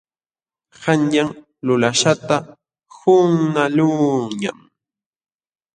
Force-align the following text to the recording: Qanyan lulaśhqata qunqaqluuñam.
Qanyan 0.81 1.27
lulaśhqata 1.65 2.35
qunqaqluuñam. 2.95 4.59